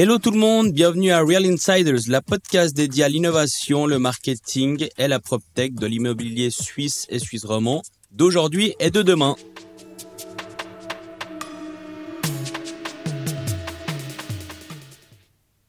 [0.00, 4.86] Hello tout le monde, bienvenue à Real Insiders, la podcast dédiée à l'innovation, le marketing
[4.96, 7.82] et la PropTech de l'immobilier suisse et suisse romand
[8.12, 9.34] d'aujourd'hui et de demain.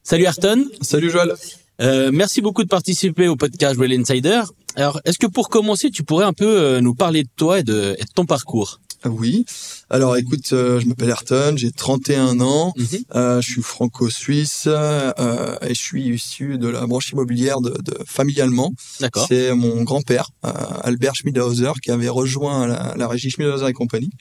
[0.04, 0.64] Salut Ayrton.
[0.80, 1.34] Salut Joël.
[1.82, 4.44] Euh, merci beaucoup de participer au podcast Real Insider.
[4.76, 7.64] Alors, est-ce que pour commencer, tu pourrais un peu euh, nous parler de toi et
[7.64, 8.80] de, et de ton parcours?
[9.06, 9.46] Oui.
[9.90, 12.86] Alors, écoute, euh, je m'appelle Ayrton, j'ai 31 ans, Mhm.
[13.16, 17.98] euh, je suis franco-suisse euh, et je suis issu de la branche immobilière de, de
[18.06, 18.74] familialement.
[19.00, 19.26] D'accord.
[19.28, 20.52] C'est mon grand-père, euh,
[20.84, 24.12] Albert Schmidhauser, qui avait rejoint la, la régie Schmidhauser et compagnie.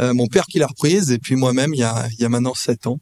[0.00, 2.28] Euh, mon père qui l'a reprise et puis moi-même il y a, il y a
[2.28, 2.98] maintenant 7 ans.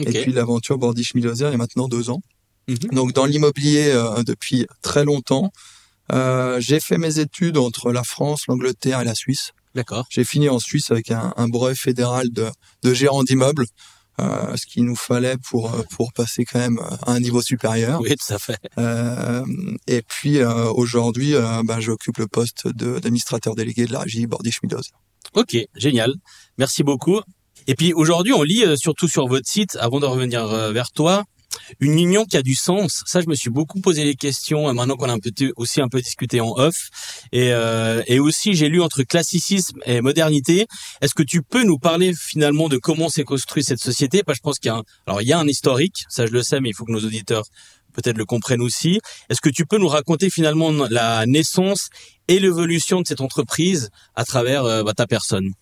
[0.00, 0.08] Ok.
[0.12, 2.20] Et puis l'aventure Bordy Schmidhauser il y a maintenant 2 ans.
[2.66, 2.76] Mhm.
[2.92, 5.52] Donc dans l'immobilier euh, depuis très longtemps.
[6.12, 9.52] Euh, j'ai fait mes études entre la France, l'Angleterre et la Suisse.
[9.74, 10.06] D'accord.
[10.10, 12.46] J'ai fini en Suisse avec un, un brevet fédéral de,
[12.82, 13.66] de gérant d'immeuble,
[14.20, 18.00] euh, ce qu'il nous fallait pour euh, pour passer quand même à un niveau supérieur.
[18.00, 18.58] Oui, tout à fait.
[18.78, 19.44] Euh,
[19.88, 24.26] et puis euh, aujourd'hui, euh, bah, j'occupe le poste de- d'administrateur délégué de la régie
[24.50, 24.90] Schmidhauser.
[25.34, 26.14] Ok, génial.
[26.58, 27.20] Merci beaucoup.
[27.66, 30.90] Et puis aujourd'hui, on lit euh, surtout sur votre site, avant de revenir euh, vers
[30.92, 31.24] toi,
[31.80, 33.02] une union qui a du sens.
[33.06, 34.68] Ça, je me suis beaucoup posé les questions.
[34.68, 36.90] euh, maintenant qu'on a un peu aussi un peu discuté en off,
[37.32, 40.66] et, euh, et aussi j'ai lu entre classicisme et modernité.
[41.00, 44.22] Est-ce que tu peux nous parler finalement de comment s'est construite cette société?
[44.22, 46.32] Parce je pense qu'il y a un, alors il y a un historique, ça je
[46.32, 47.44] le sais, mais il faut que nos auditeurs
[47.94, 49.00] peut-être le comprennent aussi.
[49.30, 51.88] Est-ce que tu peux nous raconter finalement la naissance
[52.28, 55.52] et l'évolution de cette entreprise à travers euh, bah, ta personne?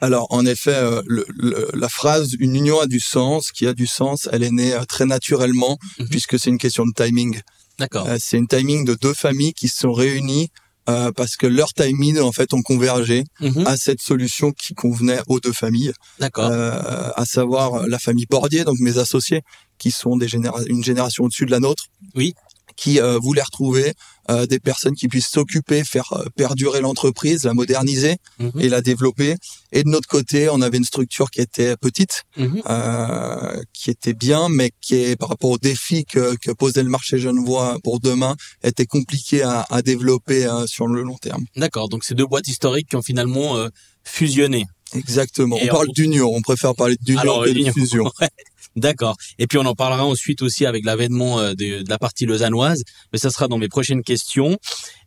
[0.00, 3.72] Alors en effet, euh, le- le- la phrase une union a du sens, qui a
[3.74, 6.08] du sens, elle est née euh, très naturellement Mhm.
[6.08, 7.40] puisque c'est une question de timing.
[7.78, 8.06] D'accord.
[8.08, 10.50] Euh, c'est une timing de deux familles qui se sont réunies
[10.88, 13.66] euh, parce que leur timing en fait ont convergé Mhm.
[13.66, 16.48] à cette solution qui convenait aux deux familles, D'accord.
[16.50, 19.42] euh, à savoir la famille Bordier, donc mes associés,
[19.78, 22.34] qui sont des généra- une génération au-dessus de la nôtre, Oui.
[22.76, 23.94] Qui euh, voulaient retrouver
[24.30, 28.52] euh, des personnes qui puissent s'occuper, faire euh, perdurer l'entreprise, la moderniser Mhm.
[28.60, 29.36] et la développer.
[29.72, 32.62] Et de notre côté, on avait une structure qui était petite, Mhm.
[32.68, 36.88] euh, qui était bien, mais qui est par rapport aux défis que, que posait le
[36.90, 41.44] marché genevois pour demain, était compliqué à, à développer euh, sur le long terme.
[41.56, 41.88] D'accord.
[41.88, 43.68] Donc c'est deux boîtes historiques qui ont finalement euh,
[44.04, 44.66] fusionné.
[44.94, 45.56] Exactement.
[45.58, 48.04] Et on parle on- d'union, on préfère parler d'union que de fusion.
[48.20, 48.28] Ouais.
[48.76, 49.16] D'accord.
[49.38, 52.82] Et puis on en parlera ensuite aussi avec l'avènement euh, de, de la partie lausannoise,
[53.10, 54.58] mais ça sera dans mes prochaines questions.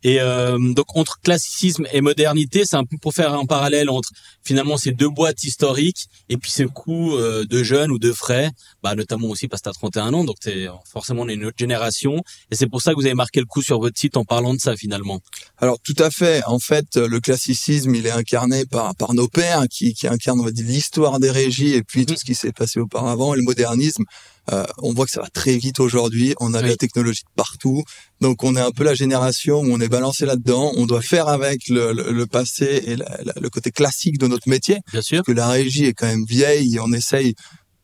[0.01, 4.09] Et euh, donc entre classicisme et modernité, c'est un peu pour faire un parallèle entre
[4.43, 8.49] finalement ces deux boîtes historiques et puis ce coup euh, de jeunes ou de frais,
[8.81, 12.23] bah notamment aussi parce que tu as 31 ans, donc t'es forcément une autre génération.
[12.49, 14.55] Et c'est pour ça que vous avez marqué le coup sur votre site en parlant
[14.55, 15.19] de ça finalement.
[15.59, 16.41] Alors tout à fait.
[16.47, 20.45] En fait, le classicisme, il est incarné par par nos pères, qui qui incarnent on
[20.45, 23.35] va dire l'histoire des régies et puis tout ce qui s'est passé auparavant.
[23.35, 24.03] Et le modernisme,
[24.51, 26.33] euh, on voit que ça va très vite aujourd'hui.
[26.39, 27.83] On a de la technologie de partout,
[28.21, 30.71] donc on est un peu la génération où on est balancé là-dedans.
[30.77, 34.27] On doit faire avec le, le, le passé et la- la- le côté classique de
[34.27, 35.17] notre métier, Bien sûr.
[35.19, 37.35] parce que la régie est quand même vieille et on essaye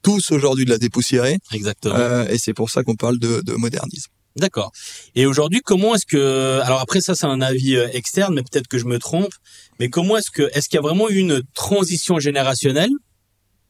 [0.01, 1.37] tous aujourd'hui de la dépoussiérer.
[1.51, 1.95] Exactement.
[1.95, 4.11] Euh, et c'est pour ça qu'on parle de, de modernisme.
[4.37, 4.71] D'accord.
[5.15, 8.67] Et aujourd'hui, comment est-ce que alors après ça c'est un avis euh, externe, mais peut-être
[8.67, 9.33] que je me trompe.
[9.79, 12.91] Mais comment est-ce que est-ce qu'il y a vraiment eu une transition générationnelle?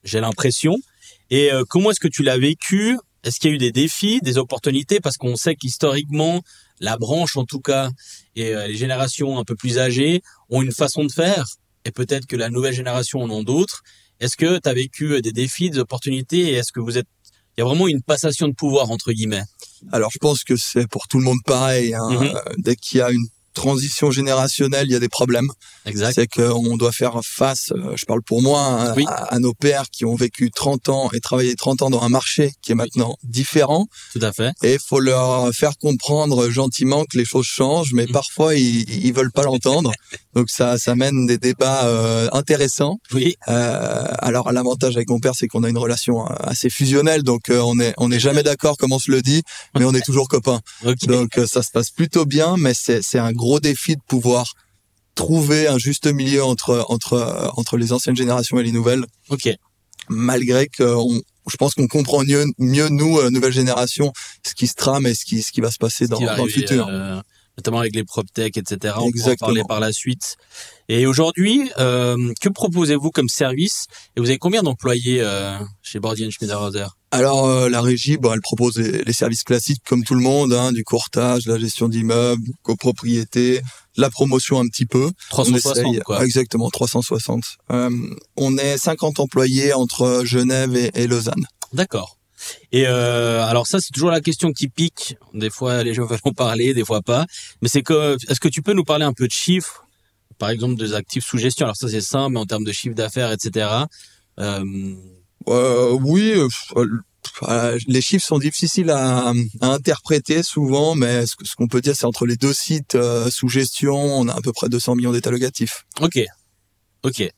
[0.04, 0.76] J'ai l'impression.
[1.30, 2.98] Et euh, comment est-ce que tu l'as vécu?
[3.24, 5.00] Est-ce qu'il y a eu des défis, des opportunités?
[5.00, 6.42] Parce qu'on sait qu'historiquement,
[6.80, 7.90] la branche en tout cas
[8.36, 11.46] et euh, les générations un peu plus âgées ont une façon de faire,
[11.86, 13.84] et peut-être que la nouvelle génération en ont d'autres.
[14.20, 16.50] Est-ce que tu as vécu euh, des défis, des opportunités?
[16.50, 17.08] Et est-ce que vous êtes
[17.58, 19.44] il y a vraiment une passation de pouvoir entre guillemets?
[19.92, 21.94] Alors je pense que c'est pour tout le monde pareil.
[21.94, 22.10] Hein.
[22.10, 22.24] Mhm.
[22.24, 25.50] Euh, dès qu'il y a une transition générationnelle, il y a des problèmes.
[25.86, 26.14] Exact.
[26.16, 29.06] C'est qu'on doit faire face, euh, je parle pour moi, hein, Oui.
[29.08, 32.10] à, à nos pères qui ont vécu 30 ans et travaillé 30 ans dans un
[32.10, 33.88] marché qui est maintenant différent.
[34.14, 34.52] Tout à fait.
[34.64, 38.12] Et il faut leur faire comprendre gentiment que les choses changent, mais Mhm.
[38.12, 39.92] parfois ils, ils veulent pas l'entendre.
[40.36, 42.98] Donc ça, ça mène des débats euh, intéressants.
[43.14, 43.36] Oui.
[43.48, 47.50] Euh, alors l'avantage avec mon père, c'est qu'on a une relation euh, assez fusionnelle, donc
[47.50, 49.44] euh, on est on n'est jamais d'accord comme on se le dit,
[49.78, 50.60] mais on est toujours copains.
[51.04, 54.54] Donc ça se passe plutôt bien, mais c'est c'est un gros défi de pouvoir
[55.16, 59.50] trouver un juste milieu entre entre entre les anciennes générations et les nouvelles, Ok.
[60.10, 64.12] malgré que on- je pense qu'on comprend mieux mieux nous euh, nouvelle génération
[64.46, 66.52] ce qui se trame et ce qui ce qui va se passer dans, dans le
[66.52, 66.88] futur.
[66.90, 67.22] euh,
[67.58, 68.78] notamment avec les PropTech, etc.
[68.84, 69.48] On pourra en Exactement.
[69.48, 70.36] parler par la suite.
[70.90, 73.86] Et aujourd'hui, euh, que proposez-vous comme service?
[74.18, 78.42] Et vous avez combien d'employés euh, chez Bordier Schmiederhauser Alors euh, la régie, bon, elle
[78.42, 82.44] propose les, les services classiques comme tout le monde, hein, du courtage, la gestion d'immeubles,
[82.64, 83.62] copropriété,
[83.98, 85.06] la promotion un petit peu.
[85.06, 86.24] On 360, essaye- quoi.
[86.24, 87.44] Exactement, 360.
[87.72, 87.90] Euh,
[88.36, 91.46] on est 50 employés entre Genève et, et Lausanne.
[91.74, 92.18] D'accord.
[92.72, 95.16] Et alors ça, c'est toujours la question qui pique.
[95.34, 97.26] Des fois, les gens veulent en parler, des fois pas.
[97.62, 99.86] Mais c'est que, est-ce que tu peux nous parler un peu de chiffres,
[100.38, 101.66] par exemple des actifs sous gestion?
[101.66, 103.68] Alors ça, c'est simple, mais en termes de chiffre d'affaires, etc.
[105.48, 106.34] oui,
[107.88, 112.36] les chiffres sont difficiles à, interpréter souvent, mais ce, qu'on peut dire, c'est entre les
[112.36, 115.86] deux sites euh, sous gestion, on a à peu près 200 millions d'états locatifs.
[116.02, 116.20] Ok,
[117.04, 117.30] ok.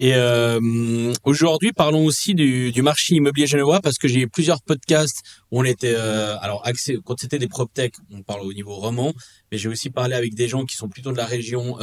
[0.00, 5.22] Et euh, aujourd'hui, parlons aussi du, marché immobilier genevois parce que j'ai eu plusieurs podcasts
[5.52, 9.12] où on était euh, alors accès quand c'était des proptech, on parle au niveau roman,
[9.52, 11.78] mais j'ai aussi parlé avec des gens qui sont plutôt de la région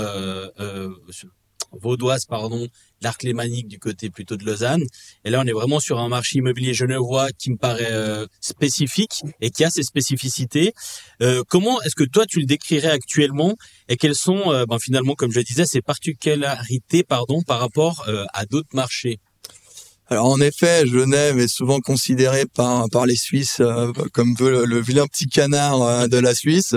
[1.71, 2.67] vaudoise, pardon,
[3.01, 4.83] l'arc lémanique du côté plutôt de Lausanne.
[5.25, 9.21] Et là, on est vraiment sur un marché immobilier genevois qui me paraît euh, spécifique
[9.41, 10.73] et qui a ses spécificités.
[11.21, 13.55] Euh, comment est-ce que toi, tu le décrirais actuellement
[13.87, 18.45] et quelles sont, euh, ben, finalement, comme je disais, ses particularités pardon, par rapport à
[18.45, 19.19] d'autres marchés?
[20.07, 23.61] Alors en effet, Genève est souvent considérée par par les Suisses
[24.11, 26.75] comme le, le, vilain petit canard de la Suisse.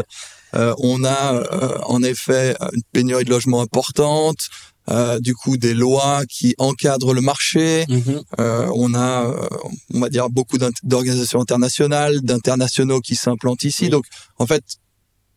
[0.52, 4.48] on a en effet une pénurie de logements importante,
[4.92, 7.86] euh, du coup des lois qui encadrent le marché.
[7.88, 8.22] Mhm.
[8.38, 9.48] Euh, on a, euh,
[9.94, 13.88] on va dire, beaucoup d'organisations internationales, d'internationaux qui s'implantent ici.
[13.88, 14.04] Donc,
[14.38, 14.62] en fait,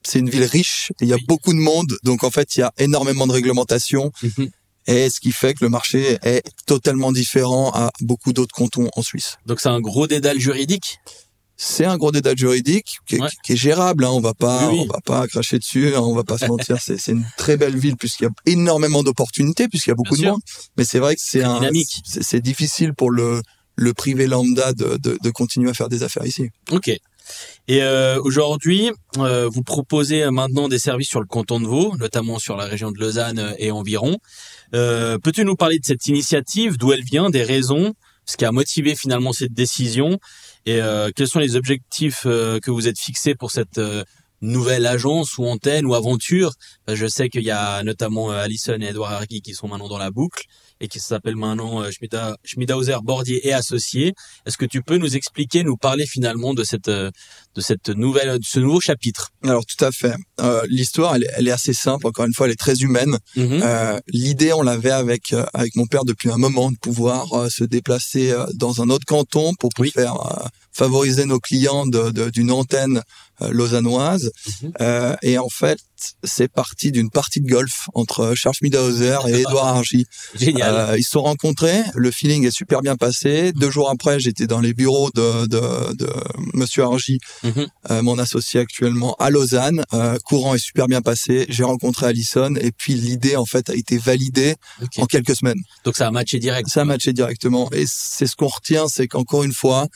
[0.03, 0.91] c'est une ville riche.
[0.99, 1.97] il y a beaucoup de monde.
[2.03, 4.11] Donc, en fait, il y a énormément de réglementations.
[4.21, 4.49] Mhm.
[4.87, 9.01] Et ce qui fait que le marché est totalement différent à beaucoup d'autres cantons en
[9.01, 9.37] Suisse.
[9.45, 10.99] Donc, c'est un gros dédale juridique?
[11.57, 14.05] C'est un gros détail juridique qui est, gérable.
[14.05, 15.95] Hein, on va pas, on va pas cracher dessus.
[15.95, 16.77] Hein, on va pas se mentir.
[16.79, 20.25] C'est une très belle ville puisqu'il y a énormément d'opportunités, puisqu'il y a beaucoup de
[20.25, 20.41] monde.
[20.77, 21.61] Mais c'est vrai que c'est un,
[22.03, 23.41] c'est difficile pour le
[23.77, 26.49] le privé lambda de, de, de, continuer à faire des affaires ici.
[26.71, 26.87] Ok.
[27.67, 32.39] Et euh, aujourd'hui, euh, vous proposez maintenant des services sur le canton de Vaud, notamment
[32.39, 34.17] sur la région de Lausanne et environ.
[34.73, 37.95] Euh, Peux-tu nous parler de cette initiative, d'où elle vient, des raisons,
[38.25, 40.19] ce qui a motivé finalement cette décision.
[40.65, 44.03] Et euh, quels sont les objectifs euh, que vous êtes fixés pour cette euh,
[44.41, 46.53] nouvelle agence ou antenne ou aventure?
[46.87, 50.11] Je sais qu'il y a notamment Alison et Edouard Hargy qui sont maintenant dans la
[50.11, 50.45] boucle
[50.79, 51.89] et qui s'appelle maintenant euh,
[52.43, 54.13] Schmidhauser, Bordier et Associés.
[54.45, 58.45] Est-ce que tu peux nous expliquer, nous parler finalement de cette de cette nouvelle, de
[58.45, 59.31] ce nouveau chapitre?
[59.43, 60.15] Alors tout à fait.
[60.41, 62.07] Euh, L'histoire, elle, elle, est assez simple.
[62.07, 63.17] Encore une fois, elle est très humaine.
[63.35, 63.61] Mhm.
[63.63, 68.33] euh, L'idée, on l'avait avec avec mon père depuis un moment de pouvoir se déplacer
[68.53, 73.01] dans un autre canton pour pouvoir favoriser nos clients d'une antenne
[73.41, 74.31] euh, lausannoise.
[74.61, 74.71] Mhm.
[74.81, 75.79] Euh, et en fait,
[76.23, 80.05] c'est parti d'une partie de golf entre Charles Schmidhauser et Edouard Argy.
[80.39, 80.75] Génial.
[80.75, 83.51] Euh, ils se sont rencontrés, le feeling est super bien passé.
[83.53, 86.09] Deux jours après, j'étais dans les bureaux de, de, de
[86.53, 87.67] Monsieur Argy, mhm.
[87.91, 89.83] euh, mon associé actuellement à Lausanne.
[89.93, 91.45] Euh, courant est super bien passé.
[91.49, 94.55] J'ai rencontré Alison et puis l'idée en fait a été validée
[94.97, 95.61] en quelques semaines.
[95.83, 96.69] Donc ça a matché direct.
[96.69, 97.69] Ça a matché directement.
[97.71, 99.87] Et c'est ce qu'on retient, c'est qu'encore une fois,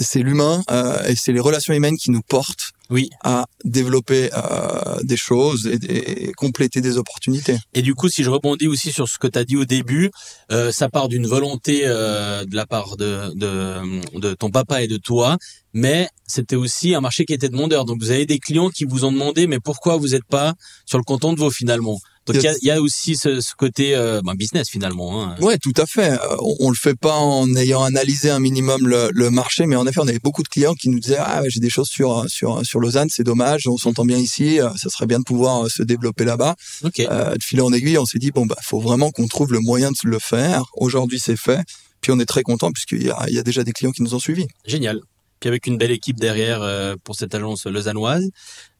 [0.00, 3.10] c'est l'humain euh, et c'est les relations humaines qui nous portent oui.
[3.22, 7.56] à développer euh, des choses et, compléter des opportunités.
[7.74, 10.10] Et du coup, si je rebondis aussi sur ce que tu as dit au début,
[10.50, 14.88] euh, ça part d'une volonté euh, de la part de, de, de ton papa et
[14.88, 15.38] de toi,
[15.72, 17.84] mais c'était aussi un marché qui était demandeur.
[17.84, 20.54] Donc vous avez des clients qui vous ont demandé, mais pourquoi vous n'êtes pas
[20.84, 21.98] sur le canton de vos finalement?
[22.32, 25.22] Donc il y a, y a, aussi ce, ce côté euh, ben, business finalement.
[25.22, 25.36] Hein.
[25.40, 26.12] Ouais, tout à fait.
[26.12, 29.76] Euh, on, on, le fait pas en ayant analysé un minimum le, le, marché, mais
[29.76, 32.24] en effet, on avait beaucoup de clients qui nous disaient ah j'ai des choses sur
[32.28, 35.70] sur sur Lausanne, c'est dommage, on s'entend bien ici, euh, ça serait bien de pouvoir
[35.70, 36.56] se développer là-bas.
[36.84, 37.06] Okay.
[37.10, 39.60] Euh, de fil en aiguille, on s'est dit bon bah faut vraiment qu'on trouve le
[39.60, 40.64] moyen de le faire.
[40.76, 41.60] Aujourd'hui, c'est fait.
[42.00, 44.02] Puis on est très content puisqu'il y a, il y a déjà des clients qui
[44.02, 44.46] nous ont suivis.
[44.66, 45.00] Génial
[45.40, 48.30] puis avec une belle équipe derrière euh, pour cette agence lausannoise,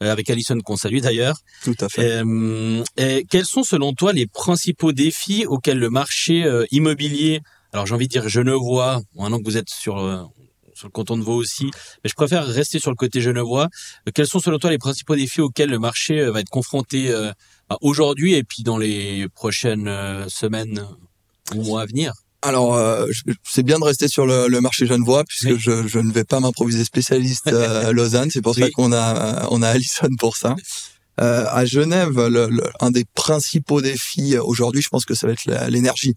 [0.02, 1.38] euh, avec Alison qu'on salue d'ailleurs.
[1.64, 2.22] Tout à fait.
[2.22, 7.40] Euh, et quels sont selon toi les principaux défis auxquels le marché immobilier,
[7.72, 10.30] alors j'ai envie de dire genevois, maintenant que vous êtes sur
[10.74, 11.66] sur le canton de Vaud aussi,
[12.02, 13.68] mais je préfère rester sur le côté genevois.
[14.14, 17.12] quels sont selon toi les principaux défis auxquels le marché va être confronté
[17.68, 19.90] bah, aujourd'hui et puis dans les prochaines
[20.28, 20.86] semaines
[21.54, 22.12] ou mois à venir?
[22.42, 23.06] Alors, euh,
[23.44, 26.40] c'est bien de rester sur le, le marché genevois puisque je, je, ne vais pas
[26.40, 28.30] m'improviser spécialiste euh, à Lausanne.
[28.30, 30.56] C'est pour ça qu'on a on a Alison pour ça.
[31.20, 32.48] Euh, à Genève, le,
[32.80, 36.14] un des principaux défis aujourd'hui, je pense que ça va être l'énergie.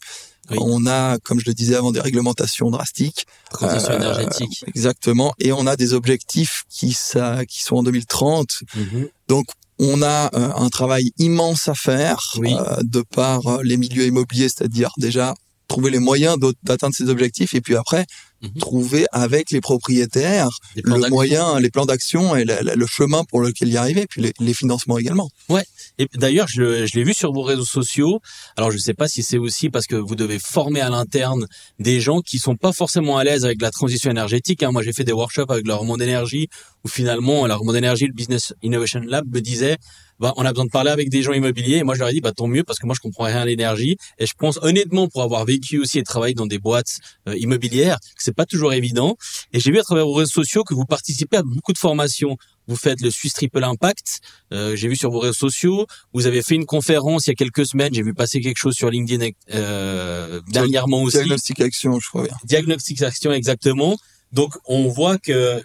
[0.50, 3.26] On a, comme je le disais avant, des réglementations drastiques.
[3.50, 4.64] Transition euh, énergétique.
[4.68, 5.34] Exactement.
[5.40, 8.48] Et on a des objectifs qui, ça, qui sont en 2030.
[8.76, 9.10] Mm-hmm.
[9.28, 9.46] Donc,
[9.80, 12.36] on a un travail immense à faire
[12.82, 15.34] de par les milieux immobiliers, c'est-à-dire déjà
[15.74, 18.06] trouver les moyens d'atteindre ces objectifs et puis après
[18.42, 18.52] mhm.
[18.60, 23.78] trouver avec les propriétaires le moyen, les plans d'action et le, chemin pour lequel y
[23.78, 25.30] arriver, puis les, financements également.
[25.50, 25.66] Ouais.
[25.98, 28.20] Et d'ailleurs, je, je l'ai vu sur vos réseaux sociaux.
[28.56, 31.48] Alors, je ne sais pas si c'est aussi parce que vous devez former à l'interne
[31.80, 34.62] des gens qui sont pas forcément à l'aise avec la transition énergétique.
[34.62, 34.72] Hein.
[34.72, 36.50] Moi, j'ai fait des workshops avec leur monde énergie
[36.84, 39.78] où finalement, leur monde énergie, le Business Innovation Lab me disait
[40.20, 41.78] bah, on a besoin de parler avec des gens immobiliers.
[41.78, 43.42] Et moi, je leur ai dit, bah, tant mieux, parce que moi, je comprends rien
[43.42, 43.98] à l'énergie.
[44.20, 48.00] Et je pense honnêtement, pour avoir vécu aussi et travaillé dans des boîtes euh, immobilières,
[48.00, 49.18] que c'est pas toujours évident.
[49.52, 52.38] Et j'ai vu à travers vos réseaux sociaux que vous participez à beaucoup de formations.
[52.68, 54.22] Vous faites le Swiss Triple Impact.
[54.54, 55.86] Euh, j'ai vu sur vos réseaux sociaux.
[56.14, 57.94] Vous avez fait une conférence il y a quelques semaines.
[57.94, 61.18] J'ai vu passer quelque chose sur LinkedIn euh, dernièrement aussi.
[61.18, 62.36] Diagnostic Action, je crois bien.
[62.46, 63.98] Diagnostic Action, exactement.
[64.32, 65.62] Donc, on voit que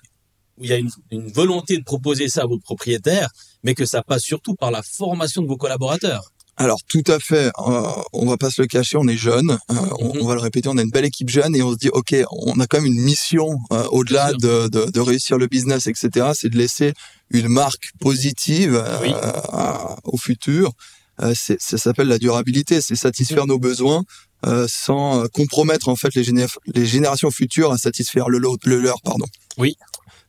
[0.60, 3.30] il y a une, une, volonté de proposer ça à vos propriétaires,
[3.62, 6.32] mais que ça passe surtout par la formation de vos collaborateurs.
[6.58, 9.74] Alors tout à fait, euh, on va pas se le cacher, on est jeune, euh,
[10.00, 10.26] on, mhm.
[10.26, 12.58] va le répéter, on a une belle équipe jeune et on se dit ok, on
[12.58, 16.30] a quand même une mission euh, au-delà de, de, de, réussir le business, etc.
[16.34, 16.94] C'est de laisser
[17.30, 20.72] une marque positive euh, au futur.
[21.16, 23.50] ça s'appelle la durabilité, c'est satisfaire mhm.
[23.50, 24.02] nos besoins
[24.66, 29.26] sans compromettre en fait les, les générations futures à satisfaire le, le leur, pardon.
[29.58, 29.76] Oui.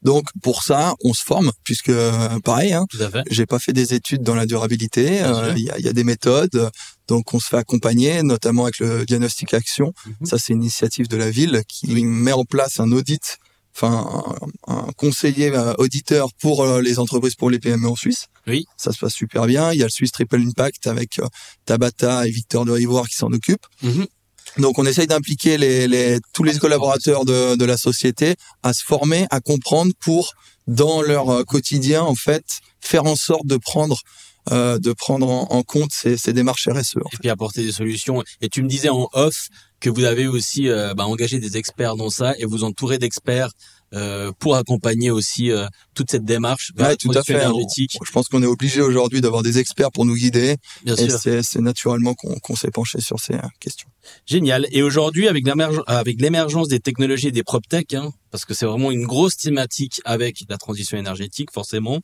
[0.02, 1.92] Donc pour ça, on se forme puisque
[2.44, 2.86] pareil, hein,
[3.30, 5.22] j'ai pas fait des études dans la durabilité.
[5.22, 6.72] Euh, il y, a, y, a, des méthodes,
[7.08, 9.94] donc on se fait accompagner, notamment avec le diagnostic action.
[10.06, 10.26] Mhm.
[10.26, 13.38] Ça c'est une initiative de la ville qui met en place un audit,
[13.76, 14.24] enfin
[14.68, 18.28] un, conseiller euh, auditeur pour euh, les entreprises, pour les PME en Suisse.
[18.48, 18.66] Oui.
[18.78, 19.74] Ça se passe super bien.
[19.74, 21.20] Il y a le Swiss Triple Impact avec
[21.66, 23.68] Tabata et Victor de Rivoire qui s'en occupent.
[23.82, 24.08] Mhm.
[24.58, 28.84] Donc on essaye d'impliquer les, les, tous les collaborateurs de, de, la société à se
[28.84, 30.34] former, à comprendre pour
[30.68, 32.46] dans leur euh, quotidien en fait
[32.80, 33.98] faire en sorte de prendre
[34.52, 36.96] euh, de prendre en, compte ces, ces démarches RSE.
[36.96, 38.24] Et puis apporter des solutions.
[38.42, 41.96] Et tu me disais en off que vous avez aussi euh, bah, engagé des experts
[41.96, 43.52] dans ça et vous entourez d'experts
[43.94, 47.34] euh, pour accompagner aussi euh, toute cette démarche ouais, tout à fait.
[47.34, 47.98] énergétique.
[48.04, 50.58] Je pense qu'on est obligé aujourd'hui d'avoir des experts pour nous guider.
[50.84, 51.10] Bien et
[51.42, 53.90] c'est naturellement qu'on s'est penché sur ces questions.
[54.26, 54.68] Génial.
[54.72, 55.46] Et aujourd'hui, avec
[56.20, 60.44] l'émergence des technologies et des PropTech, hein, parce que c'est vraiment une grosse thématique avec
[60.50, 62.00] la transition énergétique, forcément,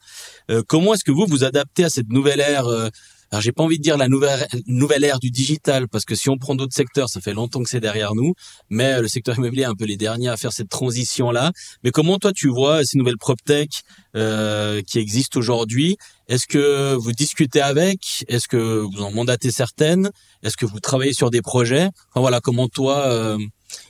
[0.49, 2.89] euh, comment est-ce que vous vous adaptez à cette nouvelle ère euh,
[3.31, 6.29] alors j'ai pas envie de dire la nouvelle nouvelle ère du digital parce que si
[6.29, 8.33] on prend d'autres secteurs, ça fait longtemps que c'est derrière nous,
[8.69, 11.51] mais le secteur immobilier est un peu les derniers à faire cette transition là.
[11.83, 13.81] Mais comment toi tu vois ces nouvelles proptech
[14.15, 15.97] euh, qui existent aujourd'hui?
[16.27, 17.99] Est-ce que vous discutez avec?
[18.27, 20.09] Est-ce que vous en mandatez certaines?
[20.43, 21.89] Est-ce que vous travaillez sur des projets?
[22.09, 23.37] Enfin voilà, comment toi euh,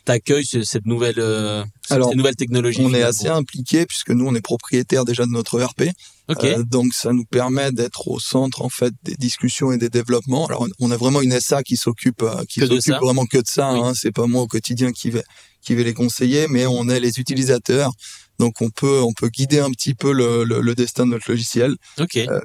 [0.06, 4.36] t'accueilles cette nouvelle euh, Alors, cette nouvelle technologie On est assez impliqué puisque nous on
[4.36, 5.84] est propriétaire déjà de notre ERP.
[6.28, 6.56] Okay.
[6.56, 10.48] Euh, donc ça nous permet d'être au centre en fait des discussions et des développements.
[10.48, 13.70] Alors on a vraiment une SA qui s'occupe euh, qui s'occupe vraiment que de ça.
[13.70, 13.94] Hein.
[13.94, 15.24] C'est pas moi au quotidien qui vais
[15.62, 17.92] qui vais les conseiller, mais on est les utilisateurs.
[18.40, 21.30] Donc on peut on peut guider un petit peu le, le, le destin de notre
[21.30, 21.76] logiciel.
[22.00, 22.18] Ok.
[22.18, 22.42] Euh,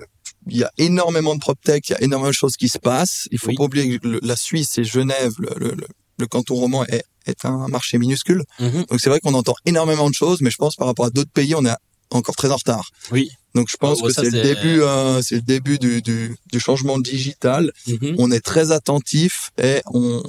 [0.46, 3.28] il y a énormément de proptech, il y a énormément de choses qui se passent.
[3.30, 5.76] Il faut pas oublier que la Suisse et Genève, le,
[6.18, 8.44] le canton roman est, est un marché minuscule.
[8.58, 8.84] Mhm.
[8.88, 11.30] Donc c'est vrai qu'on entend énormément de choses, mais je pense par rapport à d'autres
[11.30, 11.74] pays, on est
[12.10, 12.90] encore très en retard.
[13.12, 13.30] Oui.
[13.54, 16.60] Donc je pense oh, que c'est le début, euh, c'est le début du, du, du
[16.60, 17.72] changement digital.
[17.86, 18.16] Mhm.
[18.18, 20.22] On est très attentif et on,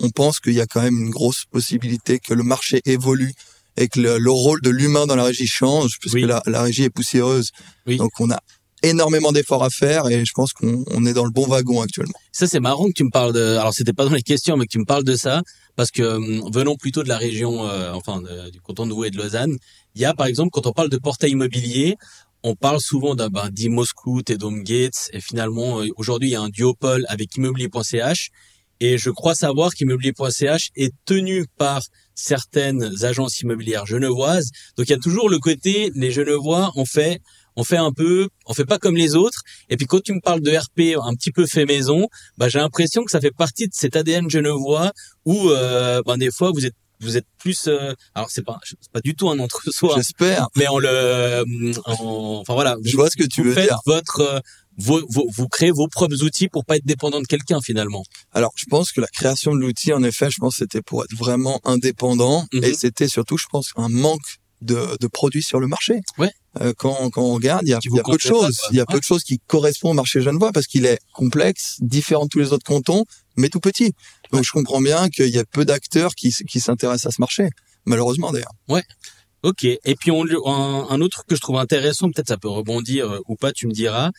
[0.00, 3.32] on pense qu'il y a quand même une grosse possibilité que le marché évolue
[3.76, 6.90] et que le, rôle de l'humain dans la régie change, puisque la, la, régie est
[6.90, 7.50] poussiéreuse.
[7.86, 7.96] Oui.
[7.96, 8.40] Donc on a
[8.84, 12.18] énormément d'efforts à faire et je pense qu'on est dans le bon wagon actuellement.
[12.32, 13.56] Ça c'est marrant que tu me parles de.
[13.56, 15.42] Alors c'était pas dans les questions, mais que tu me parles de ça
[15.76, 18.22] parce que hum, venons plutôt de la région, euh, enfin
[18.52, 19.56] du canton de Vaud et de Lausanne.
[19.94, 21.96] Il y a par exemple quand on parle de portail immobilier,
[22.42, 26.50] on parle souvent d'un ben, et Gates et finalement euh, aujourd'hui il y a un
[26.50, 28.30] duopole avec immobilier.ch
[28.80, 31.80] et je crois savoir qu'immobilier.ch est tenu par
[32.14, 34.50] certaines agences immobilières genevoises.
[34.76, 37.20] Donc il y a toujours le côté les Genevois ont fait
[37.56, 39.42] on fait un peu, on fait pas comme les autres.
[39.68, 42.08] Et puis quand tu me parles de RP un petit peu fait maison,
[42.38, 44.92] bah j'ai l'impression que ça fait partie de cet ADN genevois
[45.24, 48.90] où euh, ben des fois vous êtes vous êtes plus euh, alors c'est pas c'est
[48.92, 51.44] pas du tout un entre soi j'espère mais on le
[51.86, 54.40] enfin voilà je vois ce que tu veux dire votre euh,
[54.76, 58.02] vous, vous, créez vos propres outils pour pas être dépendant de quelqu'un finalement.
[58.32, 61.14] Alors, je pense que la création de l'outil, en effet, je pense c'était pour être
[61.16, 62.74] vraiment indépendant et mhm.
[62.74, 66.00] c'était surtout, je pense, un manque de, de produits sur le marché.
[66.18, 66.30] Ouais.
[66.60, 68.58] Euh, quand, quand on regarde, il y a, y a peu de choses.
[68.70, 71.76] il y a peu de choses qui correspondent au marché genevois parce qu'il est complexe,
[71.80, 73.04] différent de tous les autres cantons,
[73.36, 73.92] mais tout petit.
[74.32, 77.48] Donc je comprends bien qu'il y a peu d'acteurs qui, qui s'intéressent à ce marché,
[77.84, 78.52] malheureusement d'ailleurs.
[78.68, 78.84] Ouais.
[79.42, 79.64] Ok.
[79.64, 83.36] Et puis on, un, autre que je trouve intéressant, peut-être ça peut rebondir euh, ou
[83.36, 84.10] pas, tu me diras.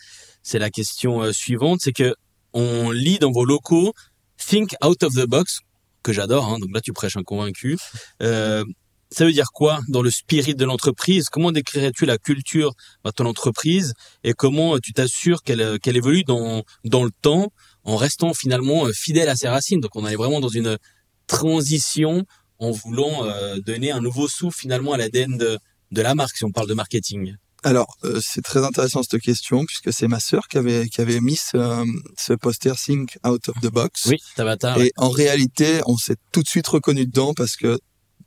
[0.42, 2.14] C'est la question euh, suivante, c'est que
[2.52, 3.92] on lit dans vos locaux
[4.38, 5.60] Think out of the box,
[6.02, 6.44] que j'adore.
[6.44, 7.76] Hein, donc là tu prêches un convaincu.
[8.22, 8.64] Euh,
[9.10, 11.28] ça veut dire quoi dans le spirit de l'entreprise?
[11.28, 13.94] Comment décrirais-tu la culture de ton entreprise
[14.24, 17.52] et comment tu t'assures qu'elle qu'elle évolue dans dans le temps
[17.84, 19.80] en restant finalement fidèle à ses racines?
[19.80, 20.78] Donc on est vraiment dans une
[21.26, 22.24] transition
[22.58, 23.26] en voulant
[23.64, 25.58] donner un nouveau souffle finalement à l'ADN de
[25.92, 27.36] de la marque si on parle de marketing.
[27.62, 31.20] Alors, euh, c'est très intéressant cette question puisque c'est ma sœur qui avait qui avait
[31.20, 31.84] mis ce,
[32.16, 34.06] ce poster Think Out of the Box.
[34.06, 34.78] Oui, Tabata.
[34.78, 37.80] Et en réalité, on s'est tout de suite reconnu dedans parce que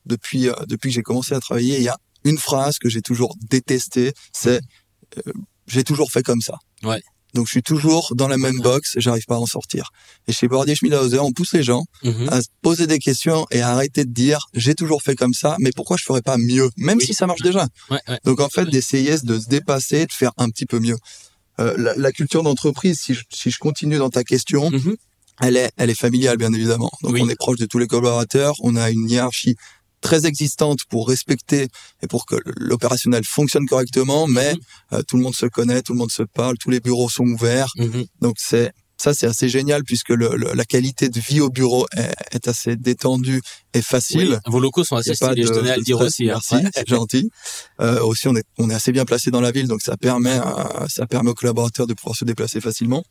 [0.10, 3.02] depuis euh, depuis que j'ai commencé à travailler, il y a une phrase que j'ai
[3.02, 4.60] toujours détestée, c'est
[5.18, 5.32] euh,
[5.68, 6.58] j'ai toujours fait comme ça.
[6.84, 7.02] Ouais.
[7.34, 9.92] Donc je suis toujours dans la même box, j'arrive pas à en sortir.
[10.28, 12.28] Et chez Bordier Schmidhauser, on pousse les gens mhm.
[12.30, 15.56] à se poser des questions et à arrêter de dire j'ai toujours fait comme ça,
[15.60, 17.68] mais pourquoi je ferais pas mieux, même si ça marche déjà.
[18.26, 20.98] Donc en fait, d'essayer de se dépasser, de faire un petit peu mieux.
[21.60, 24.96] Euh, la, culture d'entreprise, si je, si je continue dans ta question, mhm.
[25.42, 26.92] elle est elle est familiale bien évidemment.
[27.04, 29.56] Donc on est proche de tous les collaborateurs, on a une hiérarchie
[30.02, 31.68] très existante pour respecter
[32.02, 34.60] et pour que l'opérationnel fonctionne correctement, mais mhm.
[34.94, 37.26] euh, tout le monde se connaît, tout le monde se parle, tous les bureaux sont
[37.26, 37.72] ouverts.
[37.78, 38.06] Mhm.
[38.22, 42.12] Donc c'est ça, c'est assez génial puisque le, la qualité de vie au bureau est,
[42.32, 43.42] est assez détendue
[43.74, 44.42] et facile.
[44.46, 46.30] Oui, vos locaux sont assez stylés, je tenais à le dire aussi.
[46.30, 46.40] Hein.
[46.50, 47.30] Merci, c'est gentil.
[47.80, 50.38] Euh, aussi, on est, on est assez bien placé dans la ville, donc ça permet,
[50.38, 53.06] euh, ça permet aux collaborateurs de pouvoir se déplacer facilement.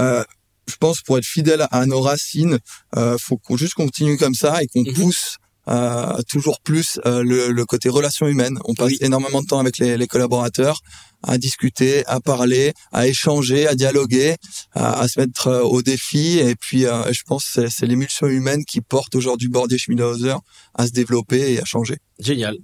[0.00, 0.24] Euh,
[0.68, 2.58] je pense pour être fidèle à nos racines,
[2.96, 4.92] euh, faut qu'on juste continue comme ça et qu'on mhm.
[4.92, 5.38] pousse
[5.68, 8.58] euh, toujours plus euh, le, le, côté relation humaine.
[8.64, 10.80] On passe énormément de temps avec les, les, collaborateurs
[11.22, 14.36] à discuter, à parler, à échanger, à dialoguer,
[14.72, 16.38] à, à se mettre euh, au défi.
[16.38, 20.36] Et puis, euh, je pense que c'est l'émulsion humaine qui porte aujourd'hui Bordier Schmidhauser
[20.74, 21.96] à se développer et à changer.
[22.18, 22.56] Génial.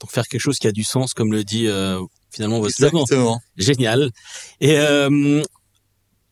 [0.00, 1.66] Donc faire quelque chose qui a du sens, comme le dit
[2.30, 3.02] finalement votre slogan.
[3.02, 3.40] Exactement.
[3.56, 4.10] Génial.
[4.60, 4.78] Et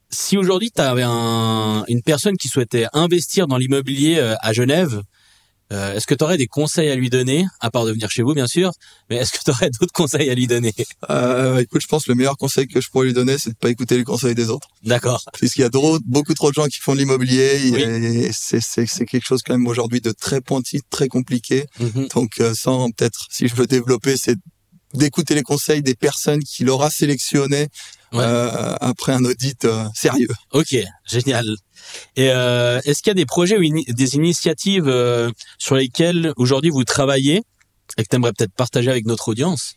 [0.09, 5.02] si aujourd'hui tu avais un, une personne qui souhaitait investir dans l'immobilier à Genève,
[5.73, 8.23] euh, est-ce que tu aurais des conseils à lui donner, à part de venir chez
[8.23, 8.73] vous, bien sûr,
[9.11, 10.73] mais est-ce que tu aurais d'autres conseils à lui donner?
[11.11, 13.56] Euh, Écoute, je pense que le meilleur conseil que je pourrais lui donner, c'est de
[13.56, 14.68] pas écouter les conseils des autres.
[14.85, 15.25] D'accord.
[15.32, 19.42] Puisqu'il y a trop, beaucoup trop de gens qui font de l'immobilier, c'est quelque chose
[19.44, 21.66] quand même aujourd'hui de très pointu, très compliqué.
[21.81, 22.09] Mhm.
[22.14, 24.37] Donc, euh, sans peut-être, si je veux développer, c'est
[24.96, 27.68] d'écouter les conseils des personnes qui l'aura sélectionné
[28.14, 30.28] euh, après un audit euh, sérieux.
[30.52, 31.46] Ok, génial.
[32.16, 36.70] Et euh, est-ce qu'il y a des projets ou des initiatives euh, sur lesquelles aujourd'hui
[36.70, 37.42] vous travaillez
[37.96, 39.74] et que tu aimerais peut-être partager avec notre audience?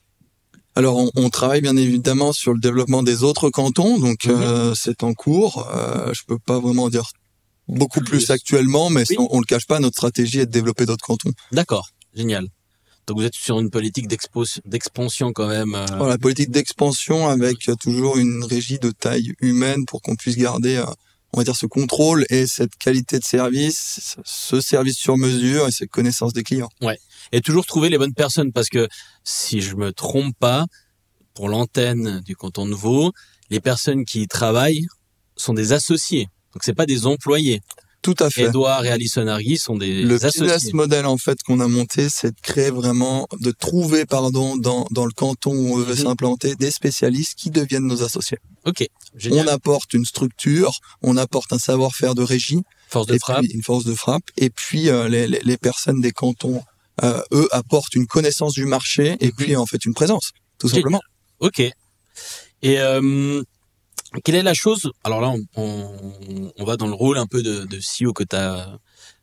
[0.76, 4.74] Alors, on, on, travaille bien évidemment sur le développement des autres cantons, donc mhm.
[4.76, 5.68] c'est en cours.
[5.74, 7.12] Euh, je peux pas vraiment dire
[7.68, 11.06] beaucoup plus, actuellement, mais on, on le cache pas, notre stratégie est de développer d'autres
[11.06, 11.32] cantons.
[11.52, 12.48] D'accord, génial.
[13.10, 15.74] Donc vous êtes sur une politique d'expansion quand même.
[15.74, 15.86] Euh...
[15.98, 20.86] Voilà, politique d'expansion avec toujours une régie de taille humaine pour qu'on puisse garder, euh,
[21.34, 25.72] on va dire, ce contrôle et cette qualité de service, ce service sur mesure et
[25.72, 26.70] cette connaissance des clients.
[26.84, 27.00] Ouais.
[27.32, 28.88] Et toujours trouver les bonnes personnes parce que
[29.24, 30.68] si je me trompe pas,
[31.34, 33.12] pour l'antenne du canton de Vaud,
[33.50, 34.86] les personnes qui y travaillent
[35.36, 36.28] sont des associés.
[36.54, 37.62] Donc c'est pas des employés.
[38.02, 38.44] Tout à fait.
[38.44, 40.44] Edouard et Alison Hargis sont des le associés.
[40.44, 44.88] business model en fait qu'on a monté, c'est de créer vraiment, de trouver pardon dans
[44.92, 46.04] dans le canton où on veut mhm.
[46.04, 48.38] s'implanter des spécialistes qui deviennent nos associés.
[48.66, 48.88] Ok.
[49.16, 49.46] Génial.
[49.46, 53.84] On apporte une structure, on apporte un savoir-faire de régie, force de frappe, une force
[53.84, 56.62] de frappe, et puis euh, les, les, les, personnes des cantons,
[57.04, 59.34] euh, eux apportent une connaissance du marché et mhm.
[59.34, 61.02] puis en fait une présence, tout simplement.
[61.40, 61.60] Ok.
[62.62, 63.42] Et euh,
[64.24, 67.66] quelle est la chose Alors là, on, on, va dans le rôle un peu de,
[67.66, 68.80] de CEO que tu as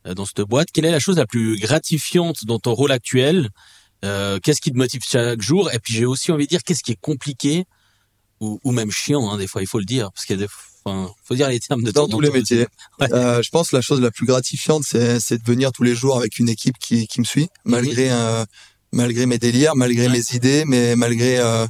[0.07, 0.69] euh, dans cette boîte.
[0.73, 3.51] Quelle est la chose la plus gratifiante dans ton rôle actuel
[4.05, 5.73] euh, Qu'est-ce qui te motive chaque jour?
[5.73, 7.65] Et puis j'ai aussi envie de dire qu'est-ce qui est compliqué
[8.41, 10.47] ou, ou même chiant hein, des fois, il faut le dire, parce qu'il y a
[10.47, 10.53] des
[10.87, 12.67] Enfin, faut dire les termes de dans tous les métiers.
[13.13, 15.95] Euh, je pense que la chose la plus gratifiante, c'est, c'est de venir tous les
[15.95, 18.15] jours avec une équipe qui, qui me suit, malgré mhm.
[18.15, 18.45] euh,
[18.93, 21.67] malgré mes délires, malgré mes idées, mais malgré euh,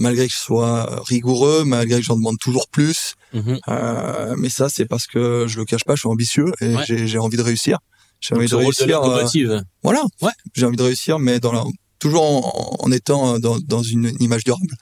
[0.00, 3.14] malgré que je sois rigoureux, malgré que j'en demande toujours plus.
[3.32, 3.58] Mhm.
[3.68, 7.18] Euh, mais ça, c'est parce que je le cache pas, je suis ambitieux et j'ai
[7.18, 7.78] envie de réussir.
[8.20, 9.52] J'ai envie de réussir.
[9.52, 10.02] Euh, voilà.
[10.20, 10.32] Ouais.
[10.54, 11.64] J'ai envie de réussir, mais dans la,
[12.00, 14.74] toujours en, étant dans, dans, une image durable.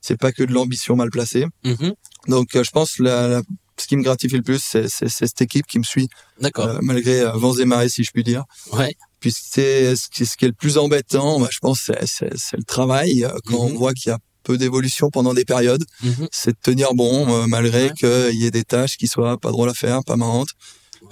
[0.00, 1.46] C'est pas que de l'ambition mal placée.
[1.64, 1.94] Mhm.
[2.28, 3.42] Donc, euh, je pense la, la,
[3.78, 6.08] ce qui me gratifie le plus, c'est cette équipe qui me suit.
[6.42, 8.44] Euh, malgré euh, vents et marées, si je puis dire.
[8.72, 8.94] Ouais.
[9.20, 13.58] Puis c'est ce qui est le plus embêtant, bah, je pense, c'est le travail quand
[13.58, 13.76] on mhm.
[13.76, 15.84] voit qu'il y a peu d'évolution pendant des périodes.
[16.02, 16.28] Mhm.
[16.30, 19.70] C'est de tenir bon euh, malgré qu'il y ait des tâches qui soient pas drôles
[19.70, 20.50] à faire, pas marrantes.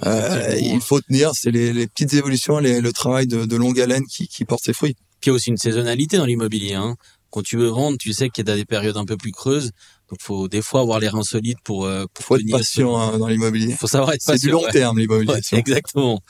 [0.05, 3.79] Euh, il faut tenir, c'est les, les, petites évolutions, les, le travail de, de, longue
[3.79, 4.95] haleine qui, qui porte ses fruits.
[5.19, 6.75] Puis il y a aussi une saisonnalité dans l'immobilier.
[6.75, 6.95] Hein.
[7.31, 9.71] Quand tu veux vendre, tu sais qu'il y a des périodes un peu plus creuses.
[10.09, 12.57] Donc faut des fois avoir les reins solides pour euh, pour faut être tenir.
[12.57, 13.73] patient hein, dans l'immobilier.
[13.73, 14.47] Faut savoir être C'est patient.
[14.47, 14.71] du long ouais.
[14.71, 15.33] terme l'immobilier.
[15.33, 16.23] Ouais, exactement.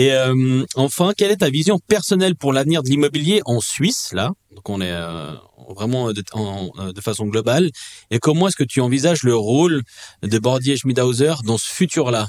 [0.00, 4.30] Et euh, enfin, quelle est ta vision personnelle pour l'avenir de l'immobilier en Suisse là?
[4.54, 5.34] Donc on est euh,
[5.76, 7.68] vraiment de, en- euh, de façon globale.
[8.12, 9.82] Et comment est-ce que tu envisages le rôle
[10.22, 12.28] de Bordier Schmidhauser dans ce futur-là?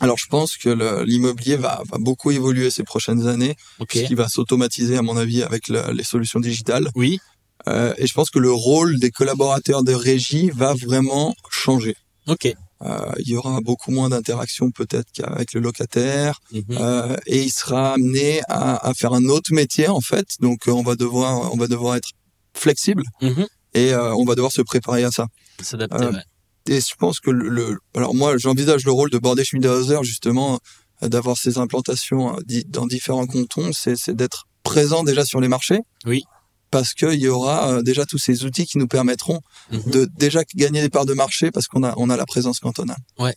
[0.00, 0.68] Alors je pense que
[1.04, 3.92] l'immobilier va, va beaucoup évoluer ces prochaines années, Ok.
[4.06, 6.88] qui va s'automatiser à mon avis avec le- les solutions digitales.
[6.94, 7.20] Oui.
[7.68, 11.96] Euh, et je pense que le rôle des collaborateurs de régie va vraiment changer.
[12.28, 12.54] Ok.
[12.84, 16.62] Euh, il y aura beaucoup moins d'interactions peut-être qu'avec le locataire, Mhm.
[16.78, 20.26] euh, et il sera amené à, à faire un autre métier en fait.
[20.40, 22.10] Donc euh, on va devoir, on va devoir être
[22.54, 23.46] flexible Mhm.
[23.74, 25.26] et euh, on va devoir se préparer à ça.
[25.60, 26.04] S'adapter.
[26.06, 26.22] Ouais.
[26.68, 30.60] Et je pense que le, le- alors moi j'envisage le rôle de Bordet Schmidhauser justement
[31.02, 35.80] d'avoir ces implantations di- dans différents cantons, c'est c'est d'être présent déjà sur les marchés.
[36.06, 36.22] Oui.
[36.70, 39.40] Parce qu'il y aura euh, déjà tous ces outils qui nous permettront
[39.72, 39.82] Mhm.
[39.90, 42.98] de déjà gagner des parts de marché parce qu'on a on a la présence cantonale.
[43.18, 43.34] Ouais.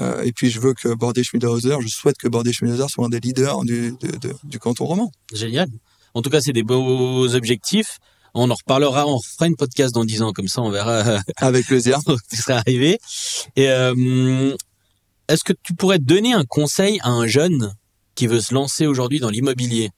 [0.00, 3.08] Euh, et puis je veux que Bordet Schmidhauser, je souhaite que Bordet Schmidhauser soit un
[3.08, 5.10] des leaders du, de- de- du canton roman.
[5.34, 5.68] Génial.
[6.14, 7.98] En tout cas, c'est des beaux objectifs.
[8.34, 11.66] On en reparlera, on fera une podcast dans 10 ans, comme ça on verra Avec
[11.66, 11.98] plaisir.
[12.32, 12.98] ce serait arrivé.
[13.56, 14.54] Et euh,
[15.28, 17.74] est-ce que tu pourrais donner un conseil à un jeune
[18.14, 19.90] qui veut se lancer aujourd'hui dans l'immobilier?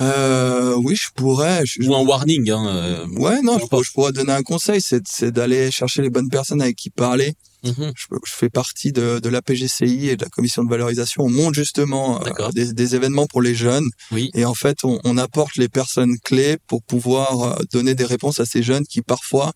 [0.00, 1.64] Euh, oui, je pourrais.
[1.64, 5.70] Je, ou un warning hein, euh, Ouais, non, je, pourrais donner un conseil, c'est d'aller
[5.70, 7.34] chercher les bonnes personnes avec qui parler.
[7.62, 7.92] mhm.
[7.94, 11.24] Je, je fais partie de, de la PGCI et de la commission de valorisation.
[11.24, 13.86] On monte justement euh, des, des événements pour les jeunes.
[14.10, 14.30] Oui.
[14.34, 18.40] Et en fait, on, on apporte les personnes clés pour pouvoir euh, donner des réponses
[18.40, 19.52] à ces jeunes qui parfois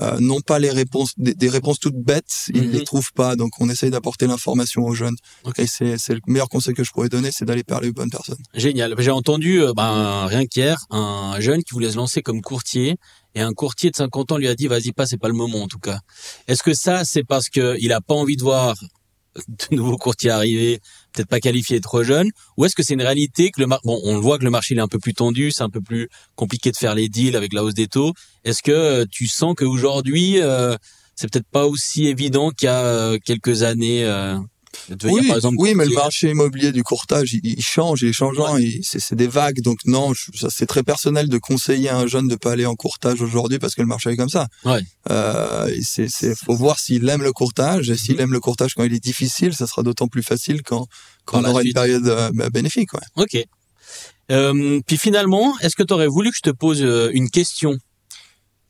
[0.00, 2.70] euh, n'ont pas les réponses, des, des réponses toutes bêtes, ils Mhm.
[2.72, 3.36] les trouvent pas.
[3.36, 5.16] Donc, on essaye d'apporter l'information aux jeunes.
[5.44, 5.58] Ok.
[5.58, 8.10] Et c'est c'est le meilleur conseil que je pourrais donner, c'est d'aller parler aux bonnes
[8.10, 8.38] personnes.
[8.54, 8.94] Génial.
[8.98, 12.96] J'ai entendu, euh, ben, rien qu'hier, un jeune qui voulait se lancer comme courtier
[13.34, 15.62] et un courtier de 50 ans lui a dit vas-y pas, c'est pas le moment
[15.62, 16.00] en tout cas.
[16.48, 18.74] Est-ce que ça c'est parce que il a pas envie de voir
[19.36, 20.80] de nouveaux courtiers arriver,
[21.12, 24.00] peut-être pas qualifiés trop jeunes, ou est-ce que c'est une réalité que le mar bon,
[24.04, 26.08] on voit que le marché il est un peu plus tendu, c'est un peu plus
[26.36, 28.12] compliqué de faire les deals avec la hausse des taux.
[28.44, 30.76] Est-ce que euh, tu sens qu'aujourd'hui euh,
[31.20, 34.38] c'est peut-être pas aussi évident qu'il y a euh, quelques années euh,
[35.04, 38.12] Oui, par exemple oui, mais le marché immobilier du courtage, il, il change, il est
[38.12, 39.60] changeant, il- c'est c'est des vagues.
[39.62, 42.66] Donc non, je- ça c'est très personnel de conseiller à un jeune de pas aller
[42.66, 44.48] en courtage aujourd'hui parce que le marché est comme ça.
[44.64, 44.80] Ouais.
[45.10, 48.20] Euh, c'est, c'est, faut voir s'il aime le courtage et s'il Mhm.
[48.20, 50.86] aime le courtage quand il est difficile, ça sera d'autant plus facile quand
[51.24, 52.92] quand on aura une période euh, bah, bénéfique.
[52.94, 53.00] Ouais.
[53.16, 53.44] Ok.
[54.30, 57.76] Euh, puis finalement, est-ce que tu aurais voulu que je te pose euh, une question?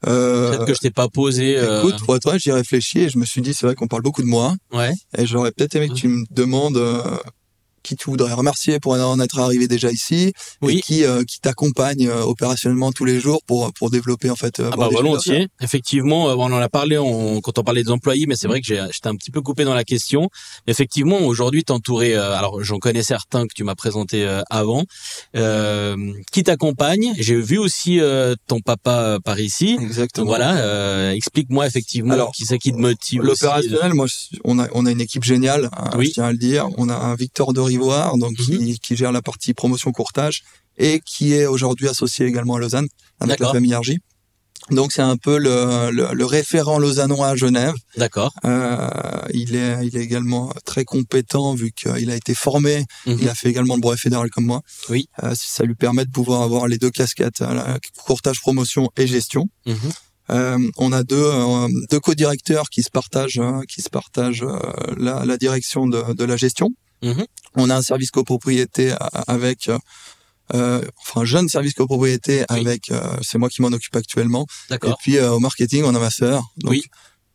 [0.07, 1.59] Euh, Peut-être que je t'ai pas posé.
[1.59, 3.87] euh, Écoute, pour honnête, j'y ai réfléchi et je me suis dit, c'est vrai qu'on
[3.89, 4.93] parle beaucoup de moi Ouais.
[5.19, 7.03] et j'aurais peut-être aimé que tu me demandes euh,
[7.83, 10.79] qui tu voudrais remercier pour en être arrivé déjà ici Oui.
[10.79, 14.61] et qui euh, qui t'accompagne euh, opérationnellement tous les jours pour pour développer en fait.
[14.61, 15.49] euh, Ah bah volontiers.
[15.61, 18.51] Effectivement, euh, on en a parlé en- quand on parlait des employés, mais c'est Mm.
[18.51, 20.29] vrai que j'ai- j'étais un petit peu coupé dans la question.
[20.67, 22.15] Effectivement, aujourd'hui, t'entourer.
[22.15, 24.85] euh, alors, j'en connais certains que tu m'as présenté euh, avant,
[25.37, 25.97] euh,
[26.33, 27.13] qui t'accompagnent.
[27.19, 29.79] J'ai vu aussi euh, ton papa par ici.
[29.81, 30.27] Exactement.
[30.27, 30.57] Voilà.
[30.59, 33.23] euh, Explique-moi effectivement Alors, qui c'est qui te motive.
[33.23, 34.07] L'opérationnel, moi,
[34.45, 36.07] on a on a une équipe géniale, hein, Oui.
[36.09, 36.69] je tiens à le dire.
[36.79, 38.45] On a un Victor de Rivoire, donc Mhm.
[38.59, 40.37] qui, qui gère la partie promotion courtage
[40.89, 42.89] et qui est aujourd'hui associé également à Lausanne
[43.21, 43.99] avec la famille Argy.
[44.71, 47.75] Donc c'est un peu le, le, le référent lausannois à Genève.
[47.97, 48.33] D'accord.
[48.45, 48.89] Euh,
[49.43, 52.75] il est il est également très compétent vu qu'il a été formé.
[53.07, 53.19] Mhm.
[53.23, 54.61] Il a fait également le brevet fédéral comme moi.
[54.93, 55.03] Oui.
[55.25, 57.79] Euh, ça lui permet de pouvoir avoir les deux casquettes, euh,
[58.09, 59.45] courtage, promotion et gestion.
[59.67, 59.77] Mhm.
[60.31, 61.29] Euh, on a deux,
[61.91, 64.57] deux co-directeurs qui se partagent, qui se partagent euh,
[64.97, 66.69] la, la direction de, de la gestion.
[67.03, 67.25] Mhm.
[67.57, 68.93] On a un service copropriété
[69.27, 69.79] avec, euh,
[70.55, 72.61] euh, enfin un jeune service copropriété Oui.
[72.61, 74.47] avec, euh, c'est moi qui m'en occupe actuellement.
[74.71, 76.43] Et puis euh, au marketing, on a ma sœur.
[76.59, 76.85] Donc, Oui.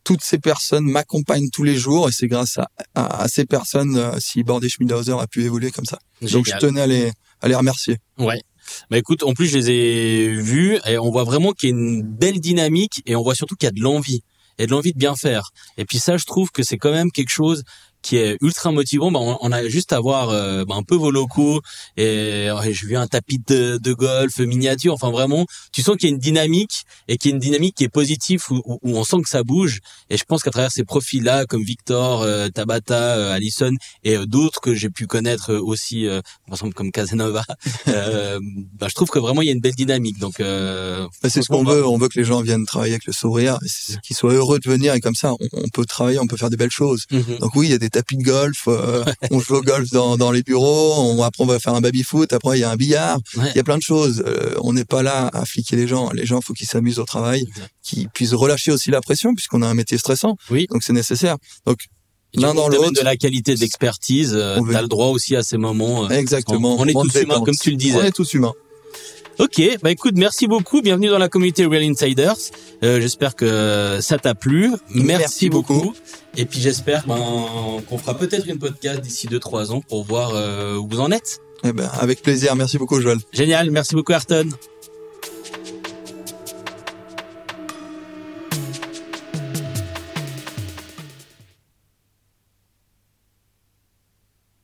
[0.04, 3.96] Toutes ces personnes m'accompagnent tous les jours et c'est grâce à, à, à ces personnes
[3.96, 5.98] euh, si Bordet Schmidhauser a pu évoluer comme ça.
[6.22, 7.10] Donc je tenais à les,
[7.42, 7.98] à les remercier.
[8.16, 8.40] Ouais.
[8.88, 11.76] Bah écoute, en plus je les ai vus et on voit vraiment qu'il y a
[11.76, 14.22] une belle dynamique et on voit surtout qu'il y a de l'envie
[14.58, 15.50] et de l'envie de bien faire.
[15.76, 17.64] Et puis ça, je trouve que c'est quand même quelque chose
[18.06, 19.10] qui est ultra motivant.
[19.10, 21.60] Bah, on, on a juste à voir euh, bah, un peu vos locaux
[21.96, 24.94] et, et j'ai vu un tapis de, de golf miniature.
[24.94, 27.74] Enfin vraiment, tu sens qu'il y a une dynamique et qu'il y a une dynamique
[27.76, 29.80] qui est positive où, où- où on sent que ça bouge.
[30.10, 33.72] Et je pense qu'à travers ces profils-là, comme Victor, euh, Tabata, euh, Allison
[34.04, 37.44] et euh, d'autres que j'ai pu connaître euh, aussi, euh, par exemple comme Casanova,
[37.88, 38.38] euh,
[38.78, 40.18] bah, je trouve que vraiment il y a une belle dynamique.
[40.18, 41.86] Donc euh, Bah, c'est ce qu'on veut.
[41.86, 43.58] On veut que les gens viennent travailler avec le sourire,
[44.04, 46.50] qu'ils soient heureux de venir et comme ça, on, on peut travailler, on peut faire
[46.50, 47.04] des belles choses.
[47.10, 47.38] Mhm.
[47.40, 50.16] Donc oui, il y a des tapis de golf, euh, on joue au golf dans,
[50.16, 52.76] dans les bureaux, on, après on va faire un baby-foot, après il y a un
[52.76, 53.50] billard, Ouais.
[53.54, 54.22] il y a plein de choses.
[54.26, 56.10] Euh, on n'est pas là à fliquer les gens.
[56.12, 57.46] Les gens, faut qu'ils s'amusent au travail,
[57.82, 60.36] qu'ils puissent relâcher aussi la pression, puisqu'on a un métier stressant.
[60.50, 60.66] Oui.
[60.70, 61.36] Donc c'est nécessaire.
[61.66, 61.78] Donc
[62.34, 62.92] L'un dans l'autre.
[62.92, 66.04] de la qualité d'expertise, euh, t'as le droit aussi à ces moments.
[66.04, 66.76] euh, exactement.
[66.78, 67.98] on est tous humains, comme tu le disais.
[67.98, 68.52] On est tous humains.
[69.38, 70.80] Ok, bah écoute, merci beaucoup.
[70.80, 72.36] Bienvenue dans la communauté Real Insiders.
[72.82, 74.70] Euh, j'espère que ça t'a plu.
[74.88, 75.74] Merci, Merci beaucoup.
[75.74, 75.94] beaucoup.
[76.38, 77.18] Et puis j'espère ben,
[77.86, 81.40] qu'on fera peut-être une podcast d'ici 2-3 ans pour voir euh, où vous en êtes.
[81.64, 82.56] Eh ben, avec plaisir.
[82.56, 83.18] Merci beaucoup, Joël.
[83.32, 84.48] Génial, merci beaucoup Ayrton.